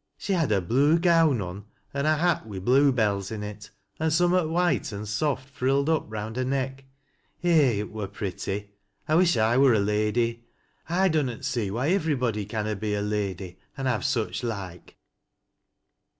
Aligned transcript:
"She 0.18 0.32
had 0.32 0.50
a 0.50 0.60
blue 0.60 0.98
gown 0.98 1.40
on, 1.40 1.64
an' 1.94 2.04
a 2.06 2.16
hat 2.16 2.44
wi' 2.44 2.58
blue 2.58 2.90
bella 2.90 3.22
in 3.30 3.44
it, 3.44 3.70
an' 4.00 4.10
summat 4.10 4.48
white 4.48 4.92
an' 4.92 5.06
soft 5.06 5.48
frilled 5.48 5.88
up 5.88 6.10
rtund 6.10 6.34
her 6.34 6.44
neck, 6.44 6.84
Eh! 7.44 7.78
it 7.78 7.92
wur 7.92 8.08
pretty. 8.08 8.72
I 9.06 9.14
wish 9.14 9.36
I 9.36 9.56
wur 9.56 9.72
a 9.74 9.78
lady. 9.78 10.46
I 10.88 11.06
dunnot 11.08 11.44
ses 11.44 11.70
why 11.70 11.90
iwerybody 11.90 12.48
canna 12.48 12.74
be 12.74 12.92
a 12.92 13.02
lady 13.02 13.60
an' 13.76 13.86
have 13.86 14.04
such 14.04 14.42
loike." 14.42 14.96